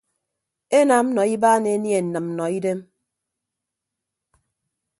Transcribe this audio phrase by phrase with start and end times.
[0.77, 2.79] Enam nọ ibaan enie nnịmnnọidem.